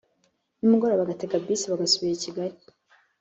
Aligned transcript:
nimugoroba 0.59 1.01
bagatega 1.01 1.35
bisi 1.45 1.65
bagasubira 1.71 2.13
i 2.15 2.23
kigali 2.23 2.55